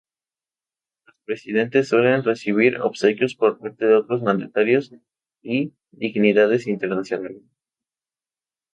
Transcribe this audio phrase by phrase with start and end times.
[1.05, 4.91] Los presidentes suelen recibir obsequios por parte de otros mandatarios
[5.43, 7.43] y dignidades internacionales.